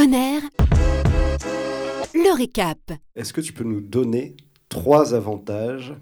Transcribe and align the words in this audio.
Honor, 0.00 0.42
le 2.14 2.36
récap. 2.36 2.78
Est-ce 3.16 3.32
que 3.32 3.40
tu 3.40 3.52
peux 3.52 3.64
nous 3.64 3.80
donner 3.80 4.36
trois 4.68 5.12
avantages 5.12 5.92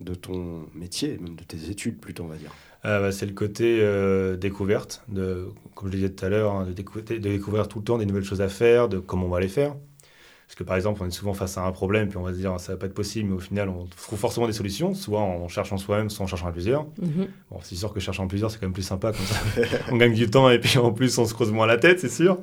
de 0.00 0.14
ton 0.14 0.66
métier, 0.74 1.18
même 1.20 1.36
de 1.36 1.44
tes 1.44 1.70
études 1.70 2.00
plutôt, 2.00 2.24
on 2.24 2.28
va 2.28 2.34
dire? 2.36 2.50
Euh, 2.84 3.00
bah, 3.00 3.12
c'est 3.12 3.26
le 3.26 3.32
côté 3.32 3.78
euh, 3.80 4.36
découverte, 4.36 5.04
de, 5.08 5.48
comme 5.76 5.88
je 5.88 5.92
le 5.92 5.98
disais 5.98 6.10
tout 6.12 6.24
à 6.24 6.30
l'heure, 6.30 6.52
hein, 6.52 6.66
de, 6.66 6.72
décou- 6.72 7.00
de 7.04 7.16
découvrir 7.16 7.68
tout 7.68 7.78
le 7.78 7.84
temps 7.84 7.98
des 7.98 8.06
nouvelles 8.06 8.24
choses 8.24 8.40
à 8.40 8.48
faire, 8.48 8.88
de 8.88 8.98
comment 8.98 9.26
on 9.26 9.30
va 9.30 9.38
les 9.40 9.46
faire. 9.48 9.76
Parce 10.46 10.56
que 10.56 10.64
par 10.64 10.74
exemple, 10.74 11.00
on 11.02 11.06
est 11.06 11.10
souvent 11.12 11.32
face 11.32 11.56
à 11.56 11.64
un 11.64 11.70
problème, 11.70 12.08
puis 12.08 12.18
on 12.18 12.22
va 12.22 12.32
se 12.32 12.38
dire 12.38 12.58
ça 12.58 12.72
va 12.72 12.78
pas 12.78 12.86
être 12.86 12.94
possible, 12.94 13.28
mais 13.30 13.36
au 13.36 13.40
final, 13.40 13.68
on 13.68 13.86
trouve 13.86 14.18
forcément 14.18 14.46
des 14.48 14.52
solutions, 14.52 14.94
soit 14.94 15.20
en 15.20 15.46
cherchant 15.48 15.78
soi-même, 15.78 16.10
soit 16.10 16.24
en 16.24 16.26
cherchant 16.28 16.48
à 16.48 16.52
plusieurs. 16.52 16.86
Mhm. 17.00 17.28
Bon, 17.52 17.58
c'est 17.62 17.76
sûr 17.76 17.92
que 17.94 18.00
cherchant 18.00 18.26
plusieurs, 18.26 18.50
c'est 18.50 18.58
quand 18.58 18.66
même 18.66 18.74
plus 18.74 18.82
sympa, 18.82 19.12
comme 19.12 19.24
ça 19.26 19.36
on 19.92 19.96
gagne 19.96 20.12
du 20.12 20.28
temps 20.28 20.50
et 20.50 20.58
puis 20.58 20.76
en 20.78 20.92
plus 20.92 21.16
on 21.18 21.24
se 21.24 21.34
creuse 21.34 21.52
moins 21.52 21.66
la 21.66 21.78
tête, 21.78 22.00
c'est 22.00 22.08
sûr. 22.10 22.38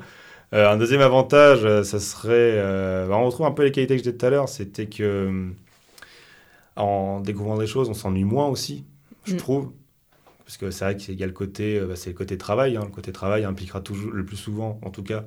Euh, 0.54 0.70
un 0.70 0.78
deuxième 0.78 1.02
avantage, 1.02 1.64
euh, 1.64 1.84
ça 1.84 2.00
serait, 2.00 2.30
euh, 2.58 3.08
bah, 3.08 3.16
on 3.18 3.26
retrouve 3.26 3.46
un 3.46 3.52
peu 3.52 3.64
les 3.64 3.72
qualités 3.72 3.94
que 3.96 4.00
je 4.00 4.04
disais 4.04 4.18
tout 4.18 4.26
à 4.26 4.30
l'heure, 4.30 4.50
c'était 4.50 4.88
que 4.88 5.50
en 6.76 7.20
découvrant 7.22 7.58
des 7.58 7.68
choses, 7.68 7.90
on 7.90 7.94
s'ennuie 7.94 8.24
moins 8.24 8.48
aussi, 8.48 8.86
je 9.26 9.34
Mm. 9.34 9.38
trouve. 9.38 9.72
Parce 10.46 10.58
que 10.58 10.72
c'est 10.72 10.84
vrai 10.86 10.98
qu'il 10.98 11.16
y 11.20 11.24
a 11.24 11.28
le 11.28 11.32
côté, 11.34 11.80
bah, 11.80 11.96
c'est 11.96 12.10
le 12.10 12.16
côté 12.16 12.38
travail. 12.38 12.76
hein. 12.76 12.84
Le 12.84 12.92
côté 12.92 13.12
travail 13.14 13.46
impliquera 13.46 13.80
toujours, 13.82 14.12
le 14.12 14.26
plus 14.26 14.36
souvent, 14.36 14.80
en 14.84 14.90
tout 14.90 15.04
cas, 15.04 15.26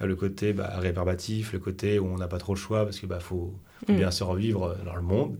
le 0.00 0.14
côté 0.16 0.52
bah, 0.52 0.78
le 0.82 1.58
côté 1.58 1.98
où 1.98 2.06
on 2.06 2.16
n'a 2.16 2.28
pas 2.28 2.38
trop 2.38 2.54
le 2.54 2.58
choix 2.60 2.84
parce 2.84 2.98
qu'il 3.00 3.08
bah, 3.08 3.20
faut, 3.20 3.52
faut 3.86 3.92
Mm. 3.92 3.96
bien 3.96 4.10
survivre 4.10 4.76
dans 4.84 4.94
le 4.94 5.02
monde. 5.02 5.38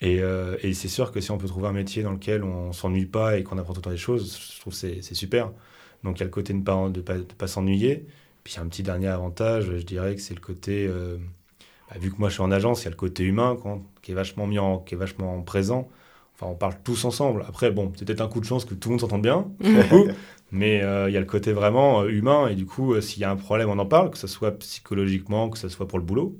Et, 0.00 0.20
euh, 0.22 0.56
et 0.62 0.74
c'est 0.74 0.88
sûr 0.88 1.10
que 1.12 1.20
si 1.20 1.30
on 1.30 1.38
peut 1.38 1.48
trouver 1.48 1.68
un 1.68 1.72
métier 1.72 2.02
dans 2.02 2.12
lequel 2.12 2.44
on 2.44 2.72
s'ennuie 2.72 3.06
pas 3.06 3.38
et 3.38 3.42
qu'on 3.44 3.58
apprend 3.58 3.72
tout 3.72 3.80
le 3.80 3.84
temps 3.84 3.90
des 3.90 3.96
choses, 3.96 4.38
je 4.54 4.60
trouve 4.60 4.72
que 4.74 4.78
c'est 4.78 5.02
c'est 5.02 5.14
super. 5.14 5.50
Donc 6.04 6.16
il 6.18 6.20
y 6.20 6.22
a 6.22 6.26
le 6.26 6.30
côté 6.30 6.52
de 6.52 6.58
ne 6.58 6.62
pas, 6.64 6.88
de 6.88 7.00
pas, 7.00 7.16
de 7.16 7.22
pas 7.22 7.46
s'ennuyer. 7.48 8.06
Puis 8.48 8.58
un 8.58 8.66
petit 8.66 8.82
dernier 8.82 9.08
avantage, 9.08 9.66
je 9.66 9.84
dirais 9.84 10.14
que 10.14 10.22
c'est 10.22 10.32
le 10.32 10.40
côté, 10.40 10.86
euh, 10.88 11.18
bah, 11.90 11.96
vu 12.00 12.10
que 12.10 12.16
moi 12.16 12.30
je 12.30 12.32
suis 12.32 12.42
en 12.42 12.50
agence, 12.50 12.80
il 12.80 12.84
y 12.84 12.86
a 12.86 12.90
le 12.90 12.96
côté 12.96 13.22
humain 13.22 13.58
quoi, 13.60 13.78
qui 14.00 14.12
est 14.12 14.14
vachement 14.14 14.46
mis 14.46 14.58
en, 14.58 14.78
qui 14.78 14.94
est 14.94 14.96
vachement 14.96 15.42
présent. 15.42 15.86
Enfin, 16.34 16.46
on 16.50 16.54
parle 16.54 16.72
tous 16.82 17.04
ensemble. 17.04 17.44
Après, 17.46 17.70
bon, 17.70 17.92
c'est 17.94 18.06
peut-être 18.06 18.22
un 18.22 18.28
coup 18.28 18.40
de 18.40 18.46
chance 18.46 18.64
que 18.64 18.72
tout 18.72 18.88
le 18.88 18.94
monde 18.94 19.00
s'entende 19.02 19.20
bien, 19.20 19.48
mais 20.50 20.82
euh, 20.82 21.10
il 21.10 21.12
y 21.12 21.18
a 21.18 21.20
le 21.20 21.26
côté 21.26 21.52
vraiment 21.52 22.00
euh, 22.00 22.08
humain. 22.08 22.48
Et 22.48 22.54
du 22.54 22.64
coup, 22.64 22.98
s'il 23.02 23.20
y 23.20 23.24
a 23.24 23.30
un 23.30 23.36
problème, 23.36 23.68
on 23.68 23.78
en 23.78 23.84
parle, 23.84 24.08
que 24.10 24.16
ce 24.16 24.26
soit 24.26 24.52
psychologiquement, 24.52 25.50
que 25.50 25.58
ce 25.58 25.68
soit 25.68 25.86
pour 25.86 25.98
le 25.98 26.06
boulot. 26.06 26.34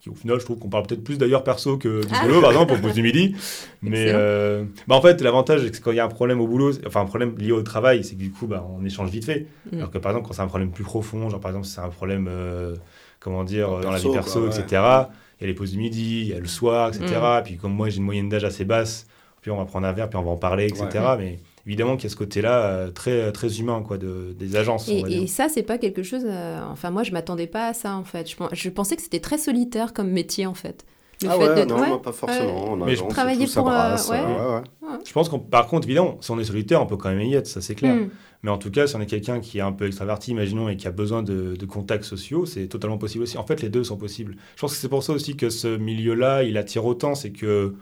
Qui, 0.00 0.08
au 0.08 0.14
final, 0.14 0.40
je 0.40 0.46
trouve 0.46 0.58
qu'on 0.58 0.70
parle 0.70 0.86
peut-être 0.86 1.04
plus 1.04 1.18
d'ailleurs 1.18 1.44
perso 1.44 1.76
que 1.76 2.00
du 2.00 2.08
Ah. 2.14 2.24
boulot, 2.24 2.40
par 2.40 2.52
exemple, 2.52 2.72
au 2.72 2.76
bout 2.78 2.90
du 2.90 3.02
midi. 3.02 3.36
Mais 3.82 4.06
euh, 4.08 4.64
bah, 4.88 4.94
en 4.94 5.02
fait, 5.02 5.20
l'avantage, 5.20 5.60
c'est 5.62 5.70
que 5.70 5.80
quand 5.84 5.90
il 5.90 5.96
y 5.96 6.00
a 6.00 6.04
un 6.06 6.08
problème 6.08 6.40
au 6.40 6.46
boulot, 6.46 6.72
enfin 6.86 7.02
un 7.02 7.06
problème 7.06 7.34
lié 7.36 7.52
au 7.52 7.62
travail, 7.62 8.02
c'est 8.02 8.14
que 8.14 8.20
du 8.20 8.30
coup, 8.30 8.46
bah, 8.46 8.66
on 8.78 8.82
échange 8.84 9.10
vite 9.10 9.26
fait. 9.26 9.46
Mm. 9.70 9.76
Alors 9.76 9.90
que 9.90 9.98
par 9.98 10.12
exemple, 10.12 10.26
quand 10.28 10.32
c'est 10.34 10.40
un 10.42 10.46
problème 10.46 10.70
plus 10.70 10.84
profond, 10.84 11.28
genre 11.28 11.38
par 11.40 11.50
exemple, 11.50 11.66
si 11.66 11.74
c'est 11.74 11.82
un 11.82 11.88
problème, 11.90 12.28
euh, 12.30 12.74
comment 13.18 13.44
dire, 13.44 13.70
euh, 13.70 13.82
dans 13.82 13.90
la 13.90 13.96
Perso, 13.96 14.08
vie 14.08 14.14
perso, 14.14 14.40
quoi, 14.40 14.48
etc., 14.48 14.64
il 14.72 15.42
y 15.42 15.44
a 15.44 15.46
les 15.48 15.54
pauses 15.54 15.72
du 15.72 15.78
midi, 15.78 16.20
il 16.22 16.28
y 16.28 16.34
a 16.34 16.38
le 16.40 16.46
soir, 16.46 16.88
etc. 16.88 17.04
Mm. 17.20 17.42
Puis 17.44 17.56
comme 17.58 17.72
moi, 17.74 17.90
j'ai 17.90 17.98
une 17.98 18.04
moyenne 18.04 18.30
d'âge 18.30 18.44
assez 18.44 18.64
basse, 18.64 19.06
puis 19.42 19.50
on 19.50 19.56
va 19.58 19.66
prendre 19.66 19.86
un 19.86 19.92
verre, 19.92 20.08
puis 20.08 20.18
on 20.18 20.22
va 20.22 20.30
en 20.30 20.36
parler, 20.36 20.64
etc. 20.66 20.86
Ouais. 20.94 21.16
Mais 21.18 21.38
évidemment 21.66 21.96
qu'il 21.96 22.04
y 22.04 22.06
a 22.06 22.10
ce 22.10 22.16
côté-là 22.16 22.62
euh, 22.66 22.90
très, 22.90 23.32
très 23.32 23.58
humain 23.60 23.82
quoi, 23.86 23.98
de, 23.98 24.34
des 24.38 24.56
agences. 24.56 24.88
on 24.88 24.92
va 24.92 24.98
Et, 25.08 25.10
dire. 25.10 25.22
et 25.22 25.26
ça, 25.26 25.48
c'est 25.48 25.62
pas 25.62 25.78
quelque 25.78 26.02
chose. 26.02 26.22
euh, 26.26 26.60
enfin, 26.70 26.90
moi, 26.90 27.02
je 27.02 27.12
m'attendais 27.12 27.46
pas 27.46 27.68
à 27.68 27.72
ça, 27.74 27.94
en 27.96 28.04
fait. 28.04 28.30
Je, 28.30 28.36
pen- 28.36 28.48
je 28.52 28.68
pensais 28.70 28.96
que 28.96 29.02
c'était 29.02 29.20
très 29.20 29.38
solitaire 29.38 29.92
comme 29.92 30.10
métier, 30.10 30.46
en 30.46 30.54
fait. 30.54 30.84
Le 31.22 31.28
Ah 31.28 31.32
fait 31.34 31.48
ouais, 31.50 31.54
d'être- 31.54 31.68
non, 31.68 31.78
ouais. 31.80 31.88
moi, 31.88 32.00
pas 32.00 32.12
forcément. 32.12 32.70
En 32.72 32.76
Mais 32.76 32.96
je 32.96 33.04
travaillais 33.04 33.46
pour, 33.46 33.68
euh, 33.68 33.70
brasse, 33.72 34.08
ouais. 34.08 34.18
ouais, 34.20 34.54
ouais. 34.88 34.98
Je 35.06 35.12
pense 35.12 35.28
qu'on, 35.28 35.38
par 35.38 35.66
contre, 35.66 35.86
évidemment, 35.86 36.16
si 36.22 36.30
on 36.30 36.38
est 36.40 36.44
solitaire, 36.44 36.80
on 36.82 36.86
peut 36.86 36.96
quand 36.96 37.10
même 37.10 37.20
y 37.20 37.34
être, 37.34 37.46
ça 37.46 37.60
c'est 37.60 37.74
clair. 37.74 37.94
Mm. 37.94 38.08
Mais 38.42 38.50
en 38.50 38.56
tout 38.56 38.70
cas, 38.70 38.86
si 38.86 38.96
on 38.96 39.00
est 39.02 39.06
quelqu'un 39.06 39.38
qui 39.38 39.58
est 39.58 39.60
un 39.60 39.72
peu 39.72 39.86
extraverti, 39.86 40.30
imaginons, 40.30 40.70
et 40.70 40.78
qui 40.78 40.88
a 40.88 40.90
besoin 40.90 41.22
de, 41.22 41.56
de 41.56 41.66
contacts 41.66 42.04
sociaux, 42.04 42.46
c'est 42.46 42.68
totalement 42.68 42.96
possible 42.96 43.24
aussi. 43.24 43.36
En 43.36 43.44
fait, 43.44 43.60
les 43.60 43.68
deux 43.68 43.84
sont 43.84 43.98
possibles. 43.98 44.34
Je 44.56 44.60
pense 44.62 44.72
que 44.72 44.78
c'est 44.78 44.88
pour 44.88 45.02
ça 45.02 45.12
aussi 45.12 45.36
que 45.36 45.50
ce 45.50 45.76
milieu-là, 45.76 46.42
il 46.42 46.56
attire 46.56 46.86
autant. 46.86 47.14
C'est 47.14 47.32
que, 47.32 47.74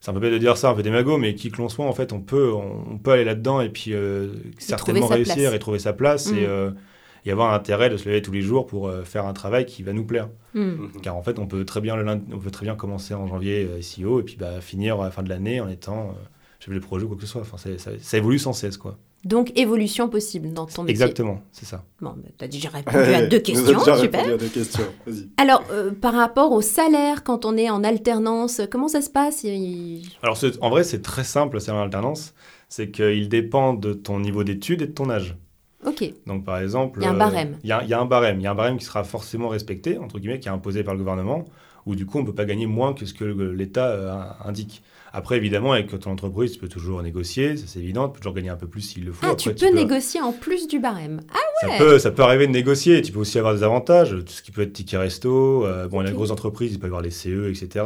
c'est 0.00 0.10
un 0.10 0.14
peu 0.14 0.20
bête 0.20 0.32
de 0.32 0.38
dire 0.38 0.56
ça, 0.56 0.70
un 0.70 0.74
peu 0.74 0.82
démago, 0.82 1.18
mais 1.18 1.34
qui 1.34 1.50
que 1.50 1.58
l'on 1.58 1.68
soit, 1.68 1.84
en 1.86 1.92
fait, 1.92 2.12
on 2.12 2.20
peut, 2.20 2.52
on, 2.52 2.92
on 2.92 2.98
peut 2.98 3.12
aller 3.12 3.24
là-dedans 3.24 3.60
et 3.60 3.68
puis 3.68 3.92
euh, 3.94 4.28
certainement 4.58 5.06
réussir 5.06 5.34
place. 5.36 5.54
et 5.54 5.58
trouver 5.58 5.78
sa 5.78 5.92
place 5.92 6.32
Mm. 6.32 6.38
et, 6.38 6.46
euh, 6.46 6.70
y 7.26 7.30
avoir 7.30 7.52
intérêt 7.52 7.90
de 7.90 7.98
se 7.98 8.08
lever 8.08 8.22
tous 8.22 8.32
les 8.32 8.40
jours 8.40 8.66
pour 8.66 8.88
euh, 8.88 9.02
faire 9.04 9.26
un 9.26 9.34
travail 9.34 9.66
qui 9.66 9.82
va 9.82 9.92
nous 9.92 10.04
plaire. 10.06 10.30
Mm. 10.54 10.86
Car 11.02 11.16
en 11.16 11.22
fait, 11.22 11.38
on 11.38 11.46
peut 11.46 11.64
très 11.66 11.82
bien, 11.82 11.94
le 11.96 12.02
lundi- 12.02 12.24
on 12.32 12.38
peut 12.38 12.50
très 12.50 12.64
bien 12.64 12.76
commencer 12.76 13.12
en 13.12 13.26
janvier 13.26 13.68
euh, 13.70 13.82
SEO 13.82 14.20
et 14.20 14.22
puis 14.22 14.36
bah, 14.40 14.60
finir 14.62 14.98
à 15.00 15.04
la 15.04 15.10
fin 15.10 15.22
de 15.22 15.28
l'année 15.28 15.60
en 15.60 15.68
étant 15.68 16.08
euh, 16.08 16.12
chef 16.60 16.72
de 16.74 16.78
projet 16.80 17.04
ou 17.04 17.08
quoi 17.08 17.16
que 17.16 17.22
ce 17.22 17.28
soit. 17.28 17.42
Enfin, 17.42 17.58
ça, 17.58 17.90
ça 18.00 18.16
évolue 18.16 18.38
sans 18.38 18.54
cesse, 18.54 18.78
quoi. 18.78 18.96
Donc, 19.24 19.52
évolution 19.54 20.08
possible 20.08 20.52
dans 20.54 20.64
ton 20.66 20.82
métier. 20.82 20.92
Exactement, 20.92 21.42
c'est 21.52 21.66
ça. 21.66 21.84
Bon, 22.00 22.14
bah, 22.16 22.28
t'as 22.38 22.48
déjà 22.48 22.70
répondu 22.70 22.96
à 22.96 23.26
deux 23.26 23.36
Vous 23.36 23.42
questions, 23.42 23.66
avez 23.66 23.74
déjà 23.84 23.96
super. 23.98 24.20
répondu 24.24 24.32
à 24.34 24.36
deux 24.38 24.48
questions. 24.52 24.84
Vas-y. 25.06 25.28
Alors, 25.36 25.62
euh, 25.70 25.90
par 25.92 26.14
rapport 26.14 26.52
au 26.52 26.62
salaire, 26.62 27.22
quand 27.22 27.44
on 27.44 27.56
est 27.58 27.68
en 27.68 27.84
alternance, 27.84 28.62
comment 28.70 28.88
ça 28.88 29.02
se 29.02 29.10
passe? 29.10 29.44
Il- 29.44 30.08
Alors, 30.22 30.38
c'est- 30.38 30.56
en 30.62 30.70
vrai, 30.70 30.84
c'est 30.84 31.02
très 31.02 31.24
simple, 31.24 31.56
le 31.56 31.60
salaire 31.60 31.82
en 31.82 31.84
alternance. 31.84 32.32
C'est 32.70 32.90
qu'il 32.90 33.28
dépend 33.28 33.74
de 33.74 33.92
ton 33.92 34.20
niveau 34.20 34.42
d'études 34.42 34.80
et 34.82 34.86
de 34.86 34.92
ton 34.92 35.10
âge. 35.10 35.36
Ok. 35.86 36.04
Donc, 36.26 36.44
par 36.44 36.58
exemple. 36.58 37.00
Il 37.00 37.04
y 37.04 37.06
a 37.06 37.10
un 37.10 37.14
euh, 37.14 37.18
barème. 37.18 37.58
Il 37.62 37.68
y, 37.68 37.72
a- 37.72 37.82
il 37.82 37.88
y 37.90 37.94
a 37.94 38.00
un 38.00 38.04
barème. 38.06 38.38
Il 38.40 38.42
y 38.42 38.46
a 38.46 38.52
un 38.52 38.54
barème 38.54 38.78
qui 38.78 38.84
sera 38.84 39.04
forcément 39.04 39.48
respecté, 39.48 39.98
entre 39.98 40.18
guillemets, 40.18 40.40
qui 40.40 40.48
est 40.48 40.52
imposé 40.52 40.82
par 40.82 40.94
le 40.94 40.98
gouvernement, 41.00 41.44
où 41.86 41.94
du 41.94 42.06
coup, 42.06 42.18
on 42.18 42.22
ne 42.22 42.26
peut 42.26 42.34
pas 42.34 42.44
gagner 42.44 42.66
moins 42.66 42.92
que 42.94 43.06
ce 43.06 43.14
que 43.14 43.24
l'État 43.24 43.86
euh, 43.88 44.14
indique. 44.44 44.82
Après, 45.12 45.36
évidemment, 45.36 45.72
avec 45.72 45.98
ton 45.98 46.12
entreprise, 46.12 46.52
tu 46.52 46.58
peux 46.60 46.68
toujours 46.68 47.02
négocier, 47.02 47.56
ça 47.56 47.64
c'est 47.66 47.80
évident, 47.80 48.06
tu 48.08 48.14
peux 48.14 48.20
toujours 48.20 48.34
gagner 48.34 48.50
un 48.50 48.56
peu 48.56 48.68
plus 48.68 48.80
s'il 48.82 49.04
le 49.04 49.12
faut. 49.12 49.26
Ah, 49.26 49.30
Après, 49.32 49.54
tu 49.54 49.66
peux 49.66 49.74
négocier 49.74 50.20
en 50.20 50.32
plus 50.32 50.68
du 50.68 50.78
barème. 50.78 51.20
Ah, 51.34 51.38
Ça, 51.62 51.68
peut, 51.78 51.98
ça 51.98 52.10
peut 52.12 52.22
arriver 52.22 52.46
de 52.46 52.52
négocier. 52.52 53.02
Tu 53.02 53.10
peux 53.10 53.18
aussi 53.18 53.36
avoir 53.38 53.54
des 53.54 53.64
avantages, 53.64 54.10
tout 54.10 54.24
ce 54.32 54.40
qui 54.42 54.52
peut 54.52 54.62
être 54.62 54.72
ticket 54.72 54.98
resto. 54.98 55.66
euh, 55.66 55.88
bon, 55.88 56.00
les 56.00 56.10
Ok. 56.10 56.14
grosses 56.14 56.30
entreprises, 56.30 56.72
il 56.74 56.78
peut 56.78 56.86
y 56.86 56.90
avoir 56.90 57.02
les 57.02 57.10
CE, 57.10 57.50
etc. 57.50 57.84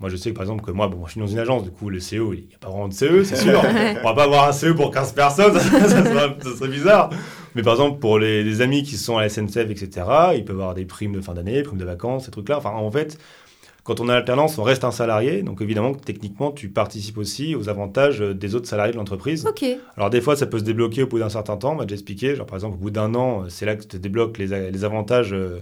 Moi, 0.00 0.08
je 0.08 0.16
sais 0.16 0.30
que 0.30 0.34
par 0.34 0.44
exemple, 0.44 0.64
que 0.64 0.70
moi, 0.70 0.88
bon, 0.88 1.04
je 1.06 1.12
suis 1.12 1.20
dans 1.20 1.26
une 1.26 1.38
agence, 1.38 1.62
du 1.62 1.70
coup, 1.70 1.90
le 1.90 2.00
CE, 2.00 2.14
il 2.16 2.46
n'y 2.48 2.54
a 2.54 2.58
pas 2.58 2.68
vraiment 2.70 2.88
de 2.88 2.94
CE, 2.94 3.22
c'est 3.22 3.36
sûr. 3.36 3.60
On 4.02 4.08
va 4.08 4.14
pas 4.14 4.24
avoir 4.24 4.48
un 4.48 4.52
CE 4.52 4.72
pour 4.72 4.90
15 4.90 5.12
personnes, 5.12 5.54
ça 5.58 6.56
serait 6.56 6.68
bizarre. 6.68 7.10
Mais 7.54 7.62
par 7.62 7.74
exemple, 7.74 7.98
pour 8.00 8.18
les, 8.18 8.42
les 8.44 8.60
amis 8.60 8.82
qui 8.82 8.96
sont 8.96 9.16
à 9.18 9.20
la 9.22 9.26
SNCF, 9.26 9.70
etc., 9.70 10.34
ils 10.36 10.44
peuvent 10.44 10.56
avoir 10.60 10.74
des 10.74 10.84
primes 10.86 11.12
de 11.12 11.20
fin 11.20 11.34
d'année, 11.34 11.62
primes 11.62 11.78
de 11.78 11.84
vacances, 11.84 12.24
ces 12.26 12.30
trucs-là. 12.30 12.58
Enfin, 12.58 12.70
en 12.70 12.90
fait, 12.90 13.18
quand 13.84 14.00
on 14.00 14.08
est 14.08 14.12
à 14.12 14.14
l'alternance, 14.16 14.58
on 14.58 14.62
reste 14.62 14.84
un 14.84 14.90
salarié. 14.92 15.42
Donc, 15.42 15.60
évidemment, 15.60 15.94
techniquement, 15.94 16.52
tu 16.52 16.68
participes 16.70 17.18
aussi 17.18 17.54
aux 17.56 17.68
avantages 17.68 18.20
des 18.20 18.54
autres 18.54 18.68
salariés 18.68 18.92
de 18.92 18.98
l'entreprise. 18.98 19.48
ok. 19.48 19.62
Alors 19.96 20.10
des 20.10 20.20
fois, 20.20 20.36
ça 20.36 20.46
peut 20.46 20.58
se 20.58 20.64
débloquer 20.64 21.02
au 21.02 21.06
bout 21.08 21.18
d'un 21.18 21.28
certain 21.28 21.56
temps, 21.56 21.72
on 21.72 21.76
m'a 21.76 21.84
déjà 21.84 21.94
expliqué. 21.96 22.34
Genre 22.36 22.46
par 22.46 22.56
exemple, 22.56 22.76
au 22.76 22.78
bout 22.80 22.90
d'un 22.90 23.14
an, 23.14 23.48
c'est 23.48 23.66
là 23.66 23.76
que 23.76 23.82
tu 23.82 23.88
te 23.88 23.96
débloques 23.96 24.38
les, 24.38 24.52
a- 24.52 24.70
les 24.70 24.84
avantages, 24.84 25.32
euh, 25.32 25.60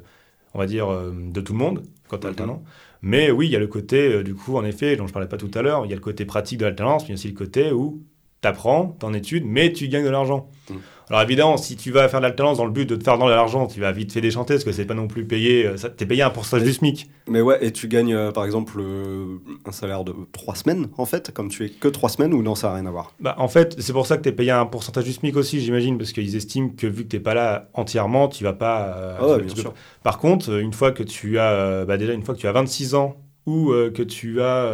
on 0.54 0.58
va 0.58 0.66
dire, 0.66 0.88
euh, 0.90 1.12
de 1.14 1.40
tout 1.40 1.52
le 1.52 1.58
monde 1.58 1.82
quand 2.08 2.18
tu 2.18 2.26
es 2.26 2.28
Mhm. 2.28 2.30
alternant. 2.30 2.62
Mais 3.02 3.30
oui, 3.30 3.46
il 3.46 3.52
y 3.52 3.56
a 3.56 3.58
le 3.58 3.66
côté, 3.66 4.12
euh, 4.14 4.22
du 4.22 4.34
coup, 4.34 4.56
en 4.56 4.64
effet, 4.64 4.96
dont 4.96 5.06
je 5.06 5.12
parlais 5.12 5.28
pas 5.28 5.36
tout 5.38 5.50
à 5.54 5.62
l'heure, 5.62 5.84
il 5.86 5.90
y 5.90 5.92
a 5.92 5.96
le 5.96 6.02
côté 6.02 6.24
pratique 6.26 6.58
de 6.58 6.64
l'alternance, 6.66 7.02
mais 7.04 7.08
il 7.08 7.10
y 7.10 7.14
a 7.14 7.14
aussi 7.14 7.28
le 7.28 7.34
côté 7.34 7.72
où 7.72 8.02
tu 8.42 8.48
apprends, 8.48 8.96
tu 8.98 9.06
en 9.06 9.12
études, 9.14 9.44
mais 9.46 9.72
tu 9.72 9.88
gagnes 9.88 10.04
de 10.04 10.10
l'argent. 10.10 10.48
Mhm. 10.70 10.76
Alors 11.10 11.22
évidemment, 11.22 11.56
si 11.56 11.74
tu 11.76 11.90
vas 11.90 12.08
faire 12.08 12.20
de 12.20 12.26
l'alternance 12.26 12.58
dans 12.58 12.64
le 12.64 12.70
but 12.70 12.88
de 12.88 12.94
te 12.94 13.02
faire 13.02 13.18
dans 13.18 13.26
l'argent, 13.26 13.66
tu 13.66 13.80
vas 13.80 13.90
vite 13.90 14.12
fait 14.12 14.20
déchanter, 14.20 14.54
parce 14.54 14.62
que 14.62 14.70
c'est 14.70 14.84
pas 14.84 14.94
non 14.94 15.08
plus 15.08 15.24
payé, 15.24 15.66
euh, 15.66 15.74
t'es 15.96 16.06
payé 16.06 16.22
un 16.22 16.30
pourcentage 16.30 16.62
du 16.62 16.72
SMIC. 16.72 17.10
Mais 17.26 17.40
ouais, 17.40 17.58
et 17.66 17.72
tu 17.72 17.88
gagnes 17.88 18.14
euh, 18.14 18.30
par 18.30 18.44
exemple 18.44 18.74
euh, 18.78 19.38
un 19.66 19.72
salaire 19.72 20.04
de 20.04 20.14
trois 20.30 20.54
semaines 20.54 20.86
en 20.98 21.06
fait, 21.06 21.32
comme 21.34 21.48
tu 21.48 21.64
es 21.64 21.68
que 21.70 21.88
trois 21.88 22.10
semaines 22.10 22.32
ou 22.32 22.42
non, 22.44 22.54
ça 22.54 22.68
n'a 22.68 22.74
rien 22.74 22.86
à 22.86 22.92
voir? 22.92 23.12
Bah, 23.18 23.34
en 23.38 23.48
fait, 23.48 23.74
c'est 23.80 23.92
pour 23.92 24.06
ça 24.06 24.18
que 24.18 24.22
tu 24.22 24.28
es 24.28 24.32
payé 24.32 24.52
un 24.52 24.66
pourcentage 24.66 25.02
du 25.02 25.12
SMIC 25.12 25.34
aussi, 25.36 25.60
j'imagine, 25.60 25.98
parce 25.98 26.12
qu'ils 26.12 26.36
estiment 26.36 26.68
que 26.68 26.86
vu 26.86 27.02
que 27.02 27.08
tu 27.08 27.18
pas 27.20 27.34
là 27.34 27.68
entièrement, 27.74 28.28
tu 28.28 28.44
vas 28.44 28.52
pas. 28.52 28.94
euh, 28.96 29.16
Ah 29.18 29.26
ouais, 29.30 29.42
bien 29.42 29.52
sûr. 29.56 29.74
Par 30.04 30.18
contre, 30.18 30.60
une 30.60 30.72
fois 30.72 30.92
que 30.92 31.02
tu 31.02 31.40
as, 31.40 31.84
bah, 31.86 31.96
déjà 31.98 32.12
une 32.12 32.22
fois 32.22 32.36
que 32.36 32.40
tu 32.40 32.46
as 32.46 32.52
26 32.52 32.94
ans 32.94 33.16
ou 33.46 33.72
que 33.72 34.02
tu 34.04 34.40
as 34.42 34.70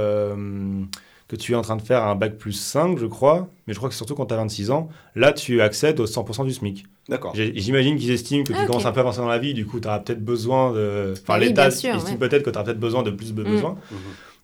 que 1.28 1.34
tu 1.36 1.52
es 1.52 1.54
en 1.56 1.62
train 1.62 1.76
de 1.76 1.82
faire 1.82 2.04
un 2.04 2.14
bac 2.14 2.36
plus 2.38 2.52
5, 2.52 2.98
je 2.98 3.06
crois, 3.06 3.48
mais 3.66 3.72
je 3.74 3.78
crois 3.78 3.88
que 3.88 3.94
surtout 3.96 4.14
quand 4.14 4.26
tu 4.26 4.34
as 4.34 4.36
26 4.36 4.70
ans, 4.70 4.88
là 5.16 5.32
tu 5.32 5.60
accèdes 5.60 5.98
au 6.00 6.06
100% 6.06 6.44
du 6.44 6.52
SMIC. 6.52 6.84
D'accord. 7.08 7.32
J'imagine 7.34 7.96
qu'ils 7.96 8.10
estiment 8.12 8.44
que 8.44 8.52
tu 8.52 8.58
Ah, 8.58 8.62
ok. 8.62 8.66
commences 8.68 8.86
un 8.86 8.92
peu 8.92 8.98
à 9.00 9.02
avancer 9.02 9.18
dans 9.18 9.26
la 9.28 9.38
vie, 9.38 9.52
du 9.54 9.66
coup 9.66 9.80
tu 9.80 9.88
auras 9.88 9.98
peut-être 10.00 10.24
besoin 10.24 10.72
de. 10.72 11.12
Enfin, 11.12 11.34
Ah 11.34 11.38
oui, 11.40 11.46
l'État 11.48 11.68
estime 11.68 11.96
ouais. 11.96 12.16
peut-être 12.16 12.42
que 12.44 12.50
tu 12.50 12.56
auras 12.56 12.64
peut-être 12.64 12.78
besoin 12.80 13.02
de 13.02 13.10
plus 13.10 13.34
de 13.34 13.42
Mm. 13.42 13.46
besoins. 13.50 13.76
Mhm. 13.90 13.98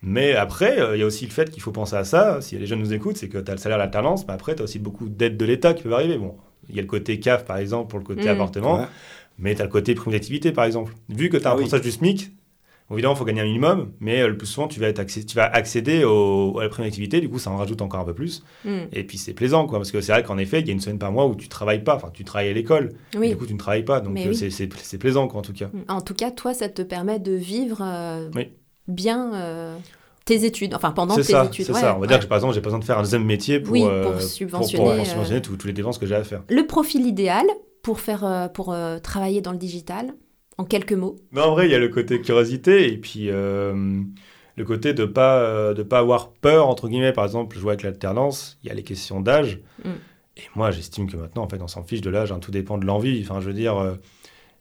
Mais 0.05 0.35
après, 0.35 0.81
euh, 0.81 0.97
il 0.97 1.01
y 1.01 1.03
a 1.05 1.07
aussi 1.07 1.25
le 1.27 1.31
fait 1.31 1.49
qu'il 1.51 1.63
faut 1.63 1.71
penser 1.71 1.95
à 1.95 2.03
ça. 2.03 2.41
Si 2.41 2.59
les 2.59 2.67
jeunes 2.67 2.81
nous 2.81 2.93
écoutent, 2.93 3.17
c'est 3.17 3.29
que 3.29 3.39
tu 3.39 3.49
as 3.51 3.55
le 3.55 3.61
salaire 3.61 3.79
d'alternance, 3.79 4.27
mais 4.27 4.35
après, 4.35 4.57
tu 4.57 4.63
as 4.63 4.65
aussi 4.65 4.81
beaucoup 4.81 5.09
d'aides 5.09 5.37
de 5.37 5.45
l'État 5.45 5.75
qui 5.75 5.85
peuvent 5.85 5.93
arriver. 5.93 6.19
Bon, 6.19 6.35
il 6.69 6.75
y 6.75 6.79
a 6.81 6.83
le 6.83 6.89
côté 6.89 7.21
CAF, 7.21 7.45
par 7.45 7.59
exemple, 7.59 7.89
pour 7.91 8.01
le 8.01 8.05
côté 8.05 8.25
Mm. 8.25 8.29
appartement, 8.29 8.79
Ouais. 8.81 8.87
mais 9.39 9.55
tu 9.55 9.61
as 9.63 9.65
le 9.67 9.71
côté 9.71 9.95
prime 9.95 10.13
d'activité, 10.13 10.51
par 10.51 10.65
exemple. 10.65 10.93
Vu 11.09 11.29
que 11.29 11.37
tu 11.37 11.45
as 11.47 11.51
Ah 11.51 11.53
un 11.53 11.55
oui. 11.57 11.61
pourcentage 11.63 11.83
du 11.85 11.93
SMIC, 11.93 12.33
bon, 12.93 12.97
évidemment, 12.97 13.15
il 13.15 13.19
faut 13.19 13.25
gagner 13.25 13.41
un 13.41 13.45
minimum, 13.45 13.93
mais 14.01 14.21
euh, 14.23 14.29
le 14.29 14.37
plus 14.37 14.47
souvent, 14.47 14.69
tu 14.69 14.79
vas, 14.79 14.89
être 14.89 15.01
accé- 15.01 15.25
tu 15.25 15.35
vas 15.35 15.47
accéder 15.47 16.05
au- 16.05 16.59
à 16.59 16.63
la 16.65 16.69
prime 16.69 16.85
d'activité, 16.85 17.21
du 17.21 17.29
coup, 17.29 17.39
ça 17.39 17.51
en 17.51 17.57
rajoute 17.57 17.83
encore 17.83 18.01
un 18.01 18.05
peu 18.05 18.15
plus. 18.15 18.45
Hmm. 18.65 18.83
Et 18.93 19.05
puis, 19.05 19.19
c'est 19.19 19.33
plaisant, 19.35 19.67
quoi, 19.67 19.79
parce 19.79 19.91
que 19.91 20.01
c'est 20.01 20.13
vrai 20.13 20.23
qu'en 20.23 20.39
effet, 20.39 20.61
il 20.61 20.67
y 20.67 20.71
a 20.71 20.73
une 20.73 20.81
semaine 20.81 20.99
par 20.99 21.11
mois 21.11 21.27
où 21.27 21.35
tu 21.35 21.49
travailles 21.49 21.83
pas, 21.83 21.97
enfin, 21.97 22.11
tu 22.13 22.25
travailles 22.25 22.51
à 22.51 22.53
l'école, 22.53 22.93
Oui. 23.17 23.31
du 23.31 23.37
coup, 23.37 23.47
tu 23.47 23.55
ne 23.55 23.59
travailles 23.59 23.85
pas, 23.85 24.01
donc 24.01 24.17
euh, 24.19 24.29
oui. 24.29 24.35
c'est- 24.51 24.99
plaisant, 24.99 25.27
quoi, 25.29 25.41
en 25.41 25.43
tout 25.43 25.53
cas. 25.55 25.69
En 25.89 26.01
tout 26.03 26.15
cas, 26.15 26.31
toi, 26.31 26.55
ça 26.55 26.69
te 26.69 26.83
permet 26.83 27.19
de 27.19 27.33
vivre 27.33 27.79
euh, 27.83 28.29
Oui. 28.37 28.49
bien 28.89 29.33
euh, 29.35 29.77
tes 30.25 30.45
études, 30.45 30.75
enfin 30.75 30.93
pendant 30.93 31.17
tes 31.17 31.23
ça, 31.25 31.45
études. 31.47 31.65
c'est 31.67 31.73
ouais, 31.73 31.81
ça. 31.81 31.91
On 31.93 31.95
va 31.95 32.01
ouais. 32.03 32.07
dire 32.07 32.21
que 32.21 32.27
par 32.27 32.37
exemple, 32.39 32.55
j'ai 32.55 32.61
pas 32.61 32.67
besoin 32.69 32.79
de 32.79 32.85
faire 32.85 32.99
un 32.99 33.03
deuxième 33.03 33.25
métier 33.25 33.59
pour, 33.59 33.73
Oui, 33.73 33.83
pour 34.03 34.21
subventionner, 34.21 34.97
pour 34.99 35.07
subventionner 35.07 35.43
tous 35.43 35.57
tous 35.57 35.67
les 35.67 35.73
dépenses 35.73 35.99
que 35.99 36.07
j'ai 36.07 36.15
à 36.15 36.23
faire. 36.25 36.43
Le 36.49 36.65
profil 36.67 37.05
idéal 37.07 37.45
pour, 37.83 37.99
faire, 37.99 38.51
pour 38.55 38.73
euh, 38.73 38.99
travailler 39.01 39.41
dans 39.41 39.51
le 39.51 39.59
digital 39.59 40.15
En 40.59 40.65
quelques 40.65 40.93
mots. 40.93 41.17
Mais 41.33 41.41
en 41.41 41.53
vrai, 41.53 41.67
il 41.67 41.73
y 41.73 41.75
a 41.75 41.79
le 41.79 41.89
côté 41.89 42.21
curiosité 42.21 42.93
et 42.93 42.99
puis 42.99 43.31
euh, 43.31 44.03
le 44.57 44.65
côté 44.65 44.93
de 44.93 45.05
pas 45.05 45.39
euh, 45.41 45.75
de 45.75 45.83
pas 45.83 45.99
avoir 45.99 46.31
peur 46.31 46.69
entre 46.69 46.89
guillemets. 46.89 47.13
Par 47.13 47.25
exemple, 47.25 47.57
je 47.57 47.63
vois 47.63 47.73
avec 47.73 47.83
l'alternance, 47.83 48.59
il 48.63 48.69
y 48.69 48.71
a 48.71 48.75
les 48.75 48.83
questions 48.83 49.21
d'âge. 49.21 49.61
Mm. 49.85 49.91
Et 50.37 50.43
moi, 50.55 50.71
j'estime 50.71 51.11
que 51.11 51.17
maintenant, 51.17 51.43
en 51.43 51.49
fait, 51.49 51.61
on 51.61 51.69
s'en 51.69 51.83
fiche 51.83 52.01
de 52.01 52.11
l'âge. 52.11 52.33
hein, 52.33 52.39
tout 52.39 52.51
dépend 52.51 52.79
de 52.79 52.87
l'envie. 52.87 53.23
Enfin, 53.23 53.41
je 53.41 53.47
veux 53.47 53.55
dire, 53.55 53.77
euh, 53.77 53.95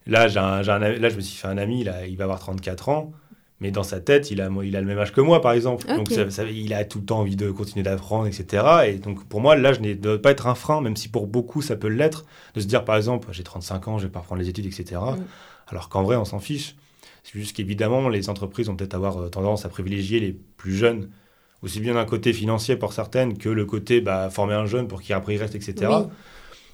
là, 0.05 0.27
j'ai 0.27 0.39
là, 0.39 1.09
je 1.09 1.15
me 1.15 1.21
suis 1.21 1.37
fait 1.37 1.47
un 1.47 1.57
ami. 1.57 1.83
Là, 1.83 2.05
il 2.07 2.17
va 2.17 2.25
avoir 2.25 2.39
34 2.39 2.89
ans. 2.89 3.11
Mais 3.61 3.71
dans 3.71 3.83
sa 3.83 3.99
tête, 4.01 4.31
il 4.31 4.41
a, 4.41 4.49
il 4.63 4.75
a 4.75 4.81
le 4.81 4.87
même 4.87 4.97
âge 4.97 5.13
que 5.13 5.21
moi, 5.21 5.39
par 5.39 5.51
exemple. 5.53 5.87
Donc, 5.95 6.09
ça- 6.15 6.29
ça- 6.31 6.43
il 6.45 6.73
a 6.73 6.83
tout 6.83 6.97
le 6.99 7.05
temps 7.05 7.19
envie 7.19 7.35
de 7.35 7.51
continuer 7.51 7.83
d'apprendre, 7.83 8.25
etc. 8.27 8.63
Et 8.87 8.93
donc, 8.95 9.23
pour 9.25 9.39
moi, 9.39 9.55
l'âge 9.55 9.79
ne 9.79 9.93
doit 9.93 10.19
pas 10.21 10.31
être 10.31 10.47
un 10.47 10.55
frein, 10.55 10.81
même 10.81 10.95
si 10.97 11.07
pour 11.09 11.27
beaucoup, 11.27 11.61
ça 11.61 11.75
peut 11.75 11.87
l'être. 11.87 12.25
De 12.55 12.59
se 12.59 12.65
dire, 12.65 12.83
par 12.83 12.95
exemple, 12.97 13.27
j'ai 13.31 13.43
35 13.43 13.87
ans, 13.87 13.97
je 13.99 14.05
vais 14.07 14.11
pas 14.11 14.19
reprendre 14.19 14.41
les 14.41 14.49
études, 14.49 14.65
etc. 14.65 14.99
Mm. 15.15 15.23
Alors 15.67 15.89
qu'en 15.89 16.01
vrai, 16.03 16.15
on 16.17 16.25
s'en 16.25 16.39
fiche. 16.39 16.75
C'est 17.23 17.37
juste 17.39 17.55
qu'évidemment, 17.55 18.09
les 18.09 18.29
entreprises 18.29 18.65
vont 18.67 18.75
peut-être 18.75 18.95
avoir 18.95 19.17
euh, 19.21 19.29
tendance 19.29 19.63
à 19.63 19.69
privilégier 19.69 20.19
les 20.19 20.31
plus 20.57 20.73
jeunes, 20.75 21.09
aussi 21.61 21.79
bien 21.79 21.93
d'un 21.93 22.05
côté 22.05 22.33
financier 22.33 22.75
pour 22.75 22.93
certaines 22.93 23.37
que 23.37 23.47
le 23.47 23.65
côté 23.65 24.01
bah, 24.01 24.31
former 24.31 24.55
un 24.55 24.65
jeune 24.65 24.87
pour 24.87 25.03
qu'il 25.03 25.13
après 25.13 25.35
il 25.35 25.37
reste, 25.37 25.53
etc. 25.53 25.75
Oui. 25.81 26.07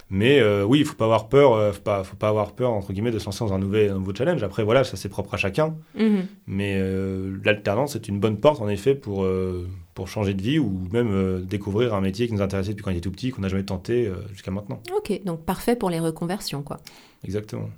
Mais 0.10 0.40
euh, 0.40 0.64
oui, 0.64 0.80
il 0.80 0.86
faut 0.86 0.96
pas 0.96 1.06
avoir 1.06 1.28
peur, 1.28 1.54
euh, 1.54 1.72
faut 1.74 1.82
pas, 1.82 2.04
faut 2.04 2.16
pas 2.16 2.30
avoir 2.30 2.54
peur 2.54 2.72
entre 2.72 2.94
guillemets 2.94 3.12
de 3.12 3.20
se 3.20 3.26
lancer 3.26 3.44
dans 3.44 3.54
un 3.54 3.60
nouvel, 3.60 3.92
un 3.92 3.96
nouveau 3.96 4.14
challenge. 4.16 4.42
Après, 4.42 4.64
voilà, 4.64 4.84
ça 4.84 4.96
c'est 4.96 5.10
propre 5.10 5.34
à 5.34 5.38
chacun. 5.38 5.76
Mhm. 5.96 6.28
Mais 6.48 6.76
euh, 6.78 7.38
l'alternance 7.44 7.94
c'est 7.94 8.08
une 8.08 8.20
bonne 8.20 8.38
porte 8.38 8.62
en 8.62 8.70
effet 8.70 8.96
pour 8.96 9.24
euh, 9.24 9.68
pour 9.94 10.08
changer 10.08 10.34
de 10.34 10.42
vie 10.42 10.60
ou 10.60 10.88
même 10.92 11.44
découvrir 11.44 11.94
un 11.96 12.02
métier 12.02 12.28
qui 12.28 12.34
nous 12.34 12.42
intéressait 12.42 12.72
depuis 12.72 12.84
qu'on 12.84 12.92
était 12.92 13.02
tout 13.02 13.12
petit, 13.12 13.32
qu'on 13.32 13.42
n'a 13.42 13.48
jamais 13.48 13.64
tenté 13.64 14.12
jusqu'à 14.32 14.52
maintenant. 14.52 14.80
Ok, 14.96 15.22
donc 15.26 15.42
parfait 15.44 15.76
pour 15.76 15.90
les 15.90 16.00
reconversions, 16.00 16.62
quoi. 16.62 16.78
Exactement. 17.24 17.70